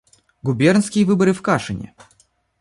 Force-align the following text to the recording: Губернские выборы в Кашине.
Губернские 0.41 1.05
выборы 1.05 1.31
в 1.31 1.43
Кашине. 1.43 1.93